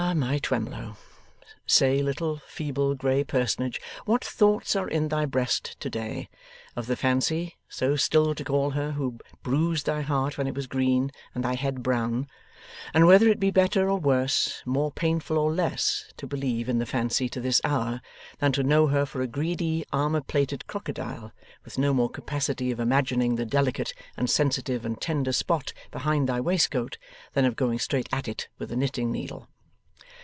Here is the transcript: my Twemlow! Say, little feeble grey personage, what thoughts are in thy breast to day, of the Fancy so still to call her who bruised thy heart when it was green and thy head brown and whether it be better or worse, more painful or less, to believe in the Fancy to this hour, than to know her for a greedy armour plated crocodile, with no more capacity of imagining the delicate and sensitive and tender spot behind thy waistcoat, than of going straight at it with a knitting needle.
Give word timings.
my 0.15 0.39
Twemlow! 0.39 0.97
Say, 1.67 2.01
little 2.01 2.41
feeble 2.47 2.95
grey 2.95 3.23
personage, 3.23 3.79
what 4.03 4.25
thoughts 4.25 4.75
are 4.75 4.87
in 4.89 5.07
thy 5.07 5.25
breast 5.25 5.79
to 5.79 5.89
day, 5.89 6.27
of 6.75 6.87
the 6.87 6.97
Fancy 6.97 7.55
so 7.69 7.95
still 7.95 8.35
to 8.35 8.43
call 8.43 8.71
her 8.71 8.93
who 8.93 9.19
bruised 9.41 9.85
thy 9.85 10.01
heart 10.01 10.37
when 10.37 10.47
it 10.47 10.55
was 10.55 10.67
green 10.67 11.11
and 11.33 11.45
thy 11.45 11.53
head 11.53 11.81
brown 11.81 12.27
and 12.93 13.07
whether 13.07 13.29
it 13.29 13.39
be 13.39 13.51
better 13.51 13.89
or 13.89 13.99
worse, 13.99 14.61
more 14.65 14.91
painful 14.91 15.37
or 15.37 15.53
less, 15.53 16.11
to 16.17 16.27
believe 16.27 16.67
in 16.67 16.79
the 16.79 16.85
Fancy 16.85 17.29
to 17.29 17.39
this 17.39 17.61
hour, 17.63 18.01
than 18.39 18.51
to 18.51 18.63
know 18.63 18.87
her 18.87 19.05
for 19.05 19.21
a 19.21 19.27
greedy 19.27 19.85
armour 19.93 20.21
plated 20.21 20.67
crocodile, 20.67 21.31
with 21.63 21.77
no 21.77 21.93
more 21.93 22.09
capacity 22.09 22.69
of 22.71 22.81
imagining 22.81 23.35
the 23.35 23.45
delicate 23.45 23.93
and 24.17 24.29
sensitive 24.29 24.83
and 24.83 24.99
tender 24.99 25.31
spot 25.31 25.71
behind 25.89 26.27
thy 26.27 26.41
waistcoat, 26.41 26.97
than 27.33 27.45
of 27.45 27.55
going 27.55 27.79
straight 27.79 28.09
at 28.11 28.27
it 28.27 28.49
with 28.57 28.69
a 28.73 28.75
knitting 28.75 29.09
needle. 29.11 29.47